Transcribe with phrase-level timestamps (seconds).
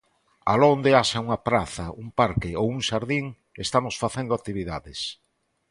[0.51, 3.25] Aló onde haxa unha praza, un parque ou un xardín
[3.65, 4.99] estamos facendo actividades.